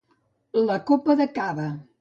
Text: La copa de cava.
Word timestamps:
La 0.69 0.79
copa 0.89 1.19
de 1.23 1.31
cava. 1.37 1.73